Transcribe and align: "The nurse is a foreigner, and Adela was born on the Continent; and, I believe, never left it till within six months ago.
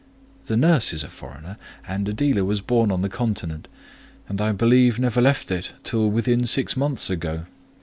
"The 0.45 0.57
nurse 0.57 0.93
is 0.93 1.03
a 1.03 1.09
foreigner, 1.09 1.57
and 1.87 2.09
Adela 2.09 2.43
was 2.43 2.59
born 2.61 2.91
on 2.91 3.03
the 3.03 3.07
Continent; 3.07 3.67
and, 4.27 4.41
I 4.41 4.51
believe, 4.51 4.97
never 4.97 5.21
left 5.21 5.51
it 5.51 5.73
till 5.83 6.09
within 6.09 6.43
six 6.45 6.75
months 6.75 7.11
ago. 7.11 7.45